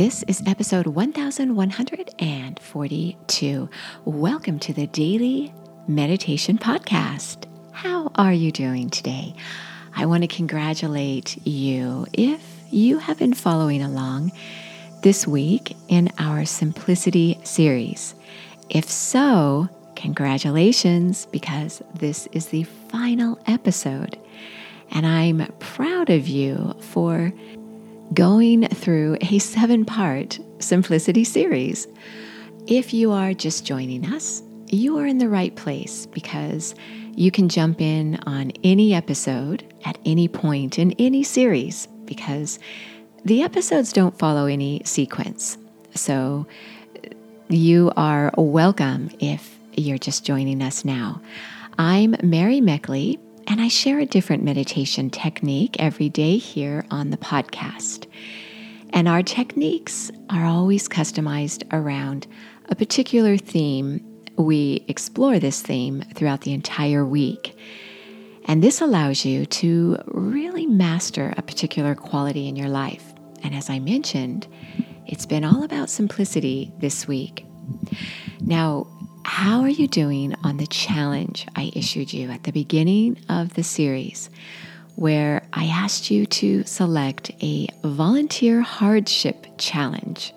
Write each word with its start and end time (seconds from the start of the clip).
This 0.00 0.22
is 0.22 0.40
episode 0.46 0.86
1142. 0.86 3.68
Welcome 4.06 4.58
to 4.60 4.72
the 4.72 4.86
Daily 4.86 5.52
Meditation 5.86 6.56
Podcast. 6.56 7.44
How 7.72 8.10
are 8.14 8.32
you 8.32 8.50
doing 8.50 8.88
today? 8.88 9.34
I 9.94 10.06
want 10.06 10.22
to 10.22 10.26
congratulate 10.26 11.46
you 11.46 12.06
if 12.14 12.40
you 12.70 12.96
have 12.96 13.18
been 13.18 13.34
following 13.34 13.82
along 13.82 14.32
this 15.02 15.26
week 15.26 15.76
in 15.88 16.10
our 16.18 16.46
Simplicity 16.46 17.38
series. 17.44 18.14
If 18.70 18.88
so, 18.88 19.68
congratulations, 19.96 21.26
because 21.26 21.82
this 21.94 22.26
is 22.32 22.46
the 22.46 22.64
final 22.88 23.38
episode. 23.46 24.18
And 24.92 25.04
I'm 25.04 25.46
proud 25.58 26.08
of 26.08 26.26
you 26.26 26.74
for 26.80 27.34
going 28.14 28.66
through 28.68 29.16
a 29.20 29.38
seven 29.38 29.84
part 29.84 30.38
Simplicity 30.58 31.24
series. 31.24 31.86
If 32.66 32.92
you 32.92 33.12
are 33.12 33.32
just 33.32 33.64
joining 33.64 34.12
us, 34.12 34.42
you 34.68 34.98
are 34.98 35.06
in 35.06 35.18
the 35.18 35.28
right 35.28 35.54
place 35.56 36.06
because 36.06 36.74
you 37.14 37.30
can 37.30 37.48
jump 37.48 37.80
in 37.80 38.20
on 38.26 38.52
any 38.62 38.94
episode 38.94 39.64
at 39.84 39.98
any 40.04 40.28
point 40.28 40.78
in 40.78 40.92
any 40.98 41.22
series 41.22 41.86
because 42.04 42.58
the 43.24 43.42
episodes 43.42 43.92
don't 43.92 44.18
follow 44.18 44.46
any 44.46 44.82
sequence. 44.84 45.56
So 45.94 46.46
you 47.48 47.92
are 47.96 48.32
welcome 48.36 49.10
if 49.18 49.58
you're 49.76 49.98
just 49.98 50.24
joining 50.24 50.62
us 50.62 50.84
now. 50.84 51.20
I'm 51.78 52.16
Mary 52.22 52.60
Meckley, 52.60 53.18
and 53.50 53.60
I 53.60 53.66
share 53.66 53.98
a 53.98 54.06
different 54.06 54.44
meditation 54.44 55.10
technique 55.10 55.74
every 55.80 56.08
day 56.08 56.36
here 56.36 56.86
on 56.88 57.10
the 57.10 57.16
podcast. 57.16 58.06
And 58.90 59.08
our 59.08 59.24
techniques 59.24 60.08
are 60.30 60.44
always 60.44 60.88
customized 60.88 61.64
around 61.72 62.28
a 62.68 62.76
particular 62.76 63.36
theme. 63.36 64.06
We 64.36 64.84
explore 64.86 65.40
this 65.40 65.62
theme 65.62 66.04
throughout 66.14 66.42
the 66.42 66.52
entire 66.52 67.04
week. 67.04 67.58
And 68.44 68.62
this 68.62 68.80
allows 68.80 69.24
you 69.24 69.46
to 69.46 69.98
really 70.06 70.66
master 70.66 71.34
a 71.36 71.42
particular 71.42 71.96
quality 71.96 72.46
in 72.46 72.54
your 72.54 72.68
life. 72.68 73.12
And 73.42 73.52
as 73.52 73.68
I 73.68 73.80
mentioned, 73.80 74.46
it's 75.08 75.26
been 75.26 75.44
all 75.44 75.64
about 75.64 75.90
simplicity 75.90 76.72
this 76.78 77.08
week. 77.08 77.44
Now, 78.40 78.86
how 79.30 79.60
are 79.60 79.68
you 79.68 79.86
doing 79.86 80.34
on 80.42 80.56
the 80.56 80.66
challenge 80.66 81.46
I 81.54 81.70
issued 81.76 82.12
you 82.12 82.30
at 82.30 82.42
the 82.42 82.50
beginning 82.50 83.16
of 83.28 83.54
the 83.54 83.62
series, 83.62 84.28
where 84.96 85.46
I 85.52 85.66
asked 85.66 86.10
you 86.10 86.26
to 86.26 86.64
select 86.64 87.30
a 87.40 87.68
volunteer 87.84 88.60
hardship 88.60 89.46
challenge? 89.56 90.34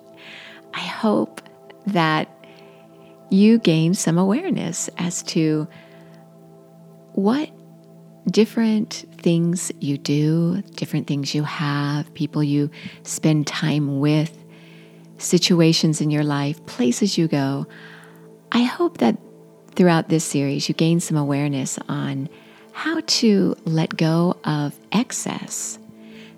I 0.75 0.81
hope 0.81 1.41
that 1.87 2.29
you 3.31 3.57
gain 3.57 3.95
some 3.95 4.19
awareness 4.19 4.91
as 4.99 5.23
to 5.23 5.67
what 7.13 7.49
different 8.27 9.05
things 9.17 9.71
you 9.79 9.97
do, 9.97 10.61
different 10.75 11.07
things 11.07 11.33
you 11.33 11.41
have, 11.41 12.13
people 12.13 12.43
you 12.43 12.69
spend 13.01 13.47
time 13.47 13.99
with, 13.99 14.37
situations 15.17 15.99
in 15.99 16.11
your 16.11 16.23
life, 16.23 16.63
places 16.67 17.17
you 17.17 17.27
go 17.27 17.65
I 18.53 18.63
hope 18.63 18.99
that 18.99 19.17
throughout 19.71 20.09
this 20.09 20.23
series 20.23 20.69
you 20.69 20.75
gain 20.75 20.99
some 20.99 21.17
awareness 21.17 21.79
on 21.89 22.29
how 22.71 23.01
to 23.01 23.55
let 23.65 23.97
go 23.97 24.37
of 24.43 24.79
excess 24.91 25.79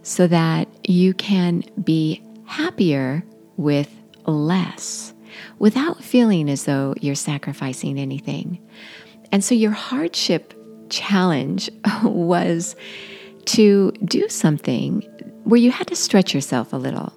so 0.01 0.25
that 0.27 0.69
you 0.87 1.13
can 1.13 1.63
be 1.83 2.23
happier 2.45 3.23
with 3.57 3.89
less 4.25 5.13
without 5.59 6.01
feeling 6.01 6.49
as 6.49 6.63
though 6.63 6.93
you're 7.01 7.15
sacrificing 7.15 7.99
anything. 7.99 8.65
And 9.33 9.43
so 9.43 9.53
your 9.53 9.71
hardship 9.71 10.53
challenge 10.89 11.69
was 12.03 12.77
to 13.45 13.91
do 14.05 14.29
something 14.29 15.01
where 15.43 15.59
you 15.59 15.69
had 15.69 15.87
to 15.87 15.95
stretch 15.97 16.33
yourself 16.33 16.71
a 16.71 16.77
little 16.77 17.13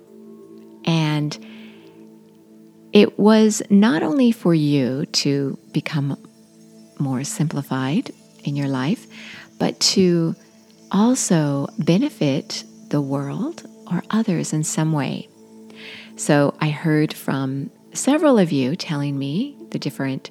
and 0.84 1.38
it 2.92 3.18
was 3.18 3.62
not 3.70 4.02
only 4.02 4.32
for 4.32 4.54
you 4.54 5.06
to 5.06 5.58
become 5.72 6.16
more 6.98 7.24
simplified 7.24 8.10
in 8.44 8.56
your 8.56 8.68
life, 8.68 9.06
but 9.58 9.78
to 9.80 10.34
also 10.90 11.68
benefit 11.78 12.64
the 12.88 13.00
world 13.00 13.66
or 13.90 14.02
others 14.10 14.52
in 14.52 14.64
some 14.64 14.92
way. 14.92 15.28
So 16.16 16.54
I 16.60 16.70
heard 16.70 17.12
from 17.12 17.70
several 17.92 18.38
of 18.38 18.52
you 18.52 18.76
telling 18.76 19.18
me 19.18 19.56
the 19.70 19.78
different 19.78 20.30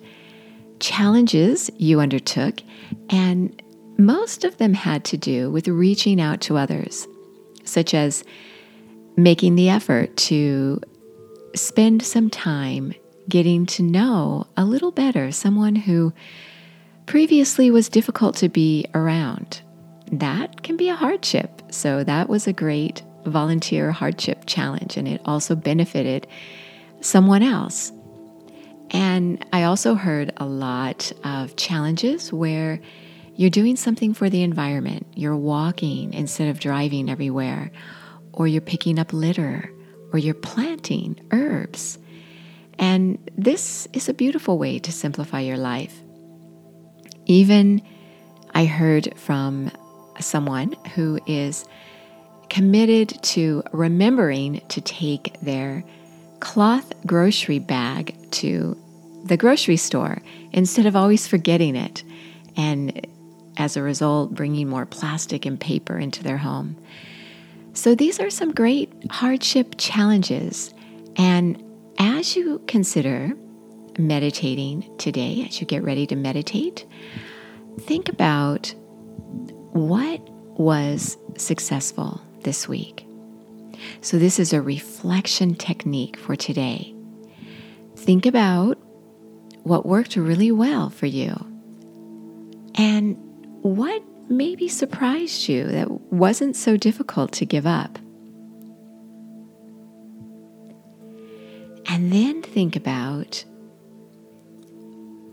challenges 0.79 1.69
you 1.77 1.99
undertook, 1.99 2.61
and 3.09 3.61
most 3.97 4.43
of 4.43 4.57
them 4.57 4.73
had 4.73 5.03
to 5.05 5.17
do 5.17 5.49
with 5.49 5.67
reaching 5.67 6.19
out 6.21 6.41
to 6.41 6.57
others, 6.57 7.07
such 7.63 7.93
as 7.93 8.23
making 9.15 9.55
the 9.55 9.69
effort 9.69 10.15
to 10.17 10.81
spend 11.55 12.03
some 12.03 12.29
time 12.29 12.93
getting 13.29 13.65
to 13.65 13.83
know 13.83 14.47
a 14.55 14.65
little 14.65 14.91
better 14.91 15.31
someone 15.31 15.75
who 15.75 16.13
previously 17.05 17.71
was 17.71 17.89
difficult 17.89 18.35
to 18.37 18.49
be 18.49 18.85
around. 18.93 19.61
That 20.11 20.63
can 20.63 20.77
be 20.77 20.89
a 20.89 20.95
hardship. 20.95 21.61
So, 21.69 22.03
that 22.03 22.29
was 22.29 22.47
a 22.47 22.53
great 22.53 23.03
volunteer 23.25 23.91
hardship 23.91 24.43
challenge, 24.45 24.97
and 24.97 25.07
it 25.07 25.21
also 25.25 25.55
benefited 25.55 26.27
someone 27.01 27.43
else. 27.43 27.91
And 28.91 29.45
I 29.51 29.63
also 29.63 29.95
heard 29.95 30.31
a 30.37 30.45
lot 30.45 31.11
of 31.23 31.55
challenges 31.57 32.31
where 32.31 32.79
you're 33.35 33.49
doing 33.49 33.75
something 33.75 34.13
for 34.13 34.29
the 34.29 34.43
environment. 34.43 35.07
You're 35.13 35.35
walking 35.35 36.13
instead 36.13 36.47
of 36.47 36.59
driving 36.59 37.09
everywhere, 37.09 37.71
or 38.31 38.47
you're 38.47 38.61
picking 38.61 38.97
up 38.97 39.11
litter, 39.13 39.71
or 40.13 40.19
you're 40.19 40.33
planting 40.33 41.19
herbs. 41.31 41.97
And 42.79 43.17
this 43.37 43.87
is 43.93 44.07
a 44.07 44.13
beautiful 44.13 44.57
way 44.57 44.79
to 44.79 44.91
simplify 44.91 45.41
your 45.41 45.57
life. 45.57 45.95
Even 47.25 47.81
I 48.53 48.65
heard 48.65 49.13
from 49.17 49.71
someone 50.19 50.73
who 50.95 51.19
is 51.27 51.65
committed 52.49 53.09
to 53.21 53.63
remembering 53.73 54.61
to 54.69 54.81
take 54.81 55.39
their 55.41 55.83
cloth 56.39 56.93
grocery 57.05 57.59
bag 57.59 58.15
to 58.31 58.77
the 59.25 59.37
grocery 59.37 59.77
store 59.77 60.21
instead 60.53 60.85
of 60.85 60.95
always 60.95 61.27
forgetting 61.27 61.75
it, 61.75 62.03
and 62.55 63.05
as 63.57 63.75
a 63.75 63.81
result, 63.81 64.33
bringing 64.33 64.69
more 64.69 64.85
plastic 64.85 65.45
and 65.45 65.59
paper 65.59 65.97
into 65.97 66.23
their 66.23 66.37
home. 66.37 66.77
So, 67.77 67.93
these 67.93 68.19
are 68.19 68.31
some 68.31 68.55
great 68.55 68.91
hardship 69.11 69.75
challenges. 69.77 70.73
And 71.15 71.63
as 71.99 72.35
you 72.35 72.59
consider 72.65 73.33
meditating 73.99 74.91
today, 74.97 75.45
as 75.47 75.61
you 75.61 75.67
get 75.67 75.83
ready 75.83 76.07
to 76.07 76.15
meditate, 76.15 76.87
think 77.81 78.09
about 78.09 78.73
what 79.73 80.19
was 80.59 81.19
successful 81.37 82.19
this 82.41 82.67
week. 82.67 83.05
So, 84.01 84.17
this 84.17 84.39
is 84.39 84.53
a 84.53 84.61
reflection 84.61 85.53
technique 85.53 86.17
for 86.17 86.35
today. 86.35 86.95
Think 87.95 88.25
about 88.25 88.79
what 89.61 89.85
worked 89.85 90.15
really 90.15 90.51
well 90.51 90.89
for 90.89 91.05
you 91.05 91.35
and 92.73 93.15
what 93.61 94.01
maybe 94.29 94.67
surprised 94.67 95.47
you 95.47 95.63
that 95.65 96.06
wasn't 96.11 96.55
so 96.55 96.77
difficult 96.77 97.31
to 97.33 97.45
give 97.45 97.65
up. 97.65 97.99
And 101.89 102.11
then 102.11 102.41
think 102.41 102.75
about 102.75 103.43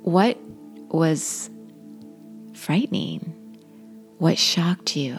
what 0.03 0.38
was 0.88 1.50
frightening, 2.55 3.21
what 4.19 4.38
shocked 4.38 4.97
you, 4.97 5.15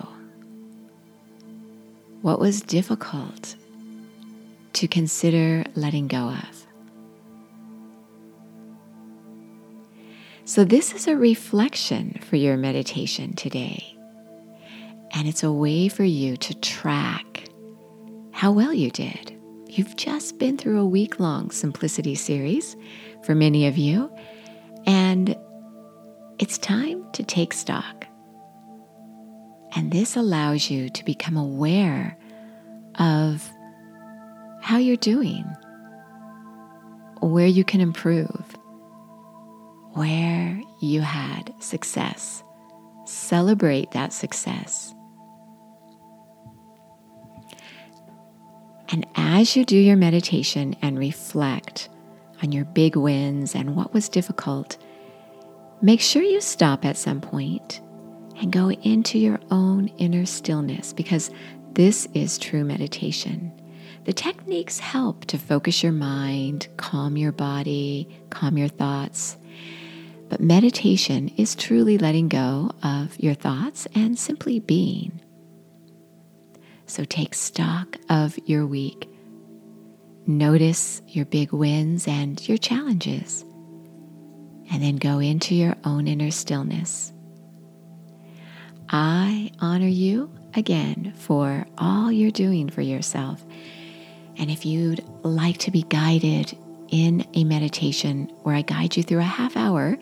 what 2.21 2.39
was 2.39 2.61
difficult 2.61 3.55
to 4.73 4.87
consider 4.87 5.63
letting 5.75 6.07
go 6.07 6.29
of. 6.29 6.65
So, 10.45 10.63
this 10.63 10.93
is 10.93 11.07
a 11.07 11.15
reflection 11.15 12.19
for 12.29 12.35
your 12.35 12.55
meditation 12.55 13.33
today. 13.33 13.94
And 15.15 15.29
it's 15.29 15.43
a 15.43 15.51
way 15.51 15.87
for 15.87 16.03
you 16.03 16.35
to 16.37 16.53
track 16.59 17.47
how 18.31 18.51
well 18.51 18.73
you 18.73 18.91
did. 18.91 19.31
You've 19.67 19.95
just 19.95 20.37
been 20.39 20.57
through 20.57 20.79
a 20.79 20.85
week 20.85 21.19
long 21.19 21.51
simplicity 21.51 22.15
series 22.15 22.75
for 23.23 23.33
many 23.33 23.65
of 23.67 23.77
you, 23.77 24.11
and 24.85 25.35
it's 26.37 26.57
time 26.57 27.09
to 27.13 27.23
take 27.23 27.53
stock. 27.53 28.05
And 29.75 29.91
this 29.91 30.15
allows 30.15 30.69
you 30.69 30.89
to 30.89 31.05
become 31.05 31.37
aware 31.37 32.17
of 32.99 33.49
how 34.61 34.77
you're 34.77 34.95
doing, 34.97 35.43
where 37.21 37.47
you 37.47 37.63
can 37.63 37.81
improve, 37.81 38.57
where 39.93 40.61
you 40.81 41.01
had 41.01 41.53
success. 41.59 42.43
Celebrate 43.05 43.91
that 43.91 44.13
success. 44.13 44.94
And 48.89 49.05
as 49.15 49.55
you 49.55 49.65
do 49.65 49.77
your 49.77 49.95
meditation 49.95 50.75
and 50.81 50.99
reflect 50.99 51.89
on 52.43 52.51
your 52.51 52.65
big 52.65 52.95
wins 52.95 53.55
and 53.55 53.75
what 53.75 53.93
was 53.93 54.09
difficult, 54.09 54.77
make 55.81 56.01
sure 56.01 56.21
you 56.21 56.41
stop 56.41 56.85
at 56.85 56.97
some 56.97 57.21
point 57.21 57.81
and 58.37 58.51
go 58.51 58.71
into 58.71 59.17
your 59.17 59.39
own 59.49 59.87
inner 59.97 60.25
stillness 60.25 60.93
because 60.93 61.31
this 61.73 62.07
is 62.13 62.37
true 62.37 62.63
meditation. 62.63 63.51
The 64.05 64.13
techniques 64.13 64.79
help 64.79 65.25
to 65.25 65.37
focus 65.37 65.81
your 65.81 65.91
mind, 65.91 66.67
calm 66.77 67.17
your 67.17 67.31
body, 67.31 68.07
calm 68.29 68.57
your 68.57 68.67
thoughts. 68.67 69.37
But 70.29 70.41
meditation 70.41 71.29
is 71.37 71.55
truly 71.55 71.97
letting 71.97 72.27
go 72.27 72.71
of 72.83 73.19
your 73.19 73.33
thoughts 73.33 73.87
and 73.95 74.17
simply 74.17 74.59
being. 74.59 75.21
So 76.87 77.03
take 77.03 77.33
stock 77.33 77.97
of 78.09 78.37
your 78.45 78.65
week. 78.65 79.09
Notice 80.27 81.01
your 81.07 81.25
big 81.25 81.51
wins 81.51 82.07
and 82.07 82.47
your 82.47 82.57
challenges. 82.57 83.43
And 84.71 84.81
then 84.81 84.95
go 84.97 85.19
into 85.19 85.55
your 85.55 85.75
own 85.83 86.07
inner 86.07 86.31
stillness. 86.31 87.13
I 88.89 89.51
honor 89.59 89.87
you 89.87 90.31
again 90.53 91.13
for 91.15 91.65
all 91.77 92.11
you're 92.11 92.31
doing 92.31 92.69
for 92.69 92.81
yourself. 92.81 93.43
And 94.37 94.51
if 94.51 94.65
you'd 94.65 95.03
like 95.23 95.57
to 95.59 95.71
be 95.71 95.83
guided 95.83 96.57
in 96.89 97.25
a 97.33 97.43
meditation 97.43 98.31
where 98.43 98.55
I 98.55 98.61
guide 98.61 98.95
you 98.95 99.03
through 99.03 99.19
a 99.19 99.23
half 99.23 99.57
hour 99.57 99.97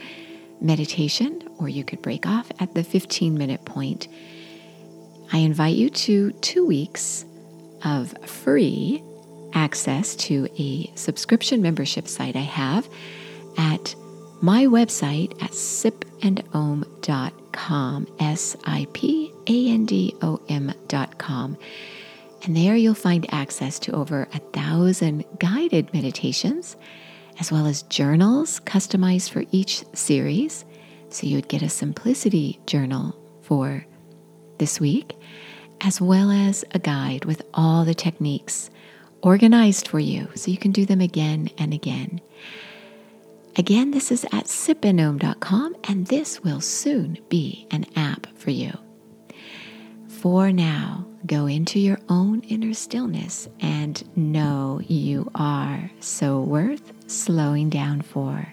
meditation, 0.59 1.43
or 1.59 1.69
you 1.69 1.83
could 1.83 2.01
break 2.01 2.25
off 2.25 2.51
at 2.59 2.73
the 2.73 2.83
15 2.83 3.37
minute 3.37 3.65
point, 3.65 4.07
I 5.33 5.39
invite 5.39 5.75
you 5.75 5.89
to 5.89 6.31
two 6.31 6.63
weeks 6.63 7.25
of 7.83 8.13
free 8.27 9.03
access 9.53 10.15
to 10.15 10.47
a 10.59 10.91
subscription 10.95 11.61
membership 11.61 12.07
site 12.07 12.35
I 12.35 12.41
have 12.41 12.89
at 13.57 13.95
my 14.41 14.65
website 14.65 15.31
at 15.41 15.51
sipandom.com, 15.51 18.07
S 18.19 18.57
I 18.65 18.87
P 18.93 19.31
A 19.47 19.69
N 19.69 19.85
D 19.87 20.15
O 20.21 20.39
M.com. 20.49 21.57
And 22.43 22.55
there 22.55 22.75
you'll 22.75 22.93
find 22.93 23.25
access 23.33 23.79
to 23.79 23.91
over 23.93 24.27
a 24.33 24.39
thousand 24.39 25.25
guided 25.39 25.91
meditations, 25.95 26.75
as 27.39 27.51
well 27.51 27.65
as 27.65 27.81
journals 27.83 28.59
customized 28.59 29.31
for 29.31 29.45
each 29.51 29.83
series. 29.93 30.63
So 31.09 31.25
you 31.25 31.37
would 31.37 31.47
get 31.47 31.63
a 31.63 31.69
simplicity 31.69 32.59
journal 32.67 33.15
for 33.41 33.87
this 34.57 34.79
week, 34.79 35.15
as 35.81 35.99
well 35.99 36.31
as 36.31 36.63
a 36.71 36.79
guide 36.79 37.25
with 37.25 37.41
all 37.53 37.85
the 37.85 37.93
techniques 37.93 38.69
organized 39.21 39.87
for 39.87 39.99
you 39.99 40.27
so 40.35 40.51
you 40.51 40.57
can 40.57 40.71
do 40.71 40.85
them 40.85 41.01
again 41.01 41.49
and 41.57 41.73
again. 41.73 42.21
Again, 43.55 43.91
this 43.91 44.11
is 44.11 44.25
at 44.25 44.45
sipandom.com, 44.45 45.75
and 45.83 46.07
this 46.07 46.41
will 46.41 46.59
soon 46.59 47.19
be 47.29 47.67
an 47.71 47.85
app 47.95 48.27
for 48.35 48.49
you. 48.49 48.71
For 50.07 50.51
now, 50.51 51.05
go 51.25 51.45
into 51.45 51.79
your 51.79 51.99
own 52.09 52.41
inner 52.41 52.73
stillness 52.73 53.47
and 53.59 54.03
know 54.17 54.81
you 54.87 55.29
are 55.35 55.91
so 55.99 56.41
worth 56.41 56.91
slowing 57.07 57.69
down 57.69 58.01
for. 58.01 58.47